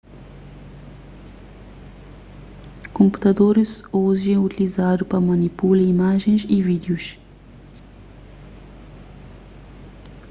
konputadoris 2.93 3.73
oji 4.01 4.31
é 4.33 4.39
utilizadu 4.47 5.03
pa 5.11 5.17
manipula 5.27 5.83
imajens 5.93 6.41
y 6.55 6.57
vídius 6.69 7.05